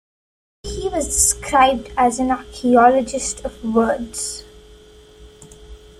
He 0.63 0.89
was 0.89 1.05
described 1.05 1.91
as 1.95 2.17
an 2.17 2.31
"archeologist 2.31 3.45
of 3.45 3.63
words". 3.63 4.43